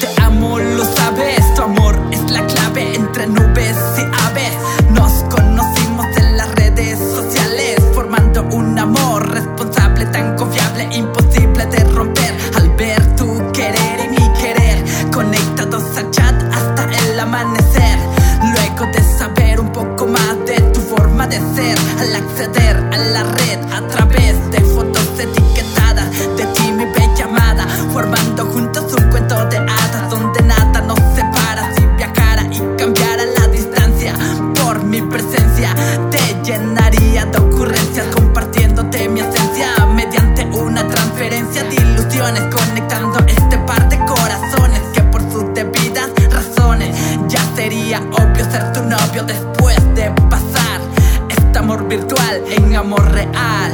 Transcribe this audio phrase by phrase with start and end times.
[0.00, 1.89] Te amo, lo sabes, tu amor
[42.20, 46.94] conectando este par de corazones que por sus debidas razones
[47.28, 50.82] ya sería obvio ser tu novio después de pasar
[51.30, 53.72] este amor virtual en amor real.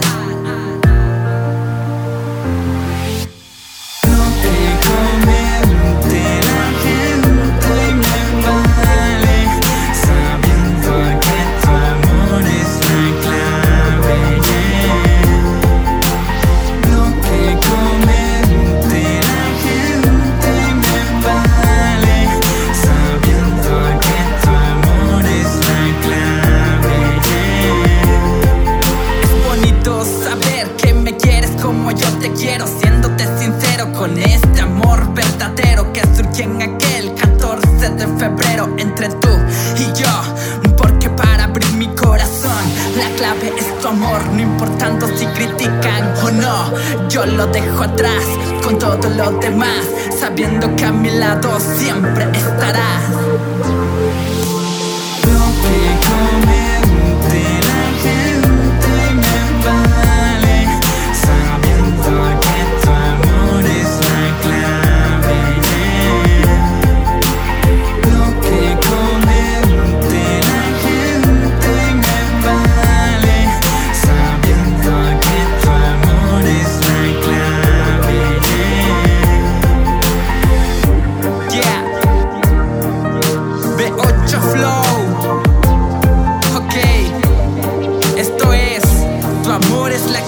[30.76, 36.44] Que me quieres como yo te quiero, siéndote sincero con este amor verdadero que surgió
[36.44, 39.28] en aquel 14 de febrero entre tú
[39.78, 40.74] y yo.
[40.76, 42.64] Porque para abrir mi corazón,
[42.96, 47.08] la clave es tu amor, no importando si critican o no.
[47.08, 48.24] Yo lo dejo atrás
[48.62, 49.84] con todo lo demás,
[50.18, 52.45] sabiendo que a mi lado siempre estarás.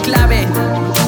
[0.02, 1.07] clave.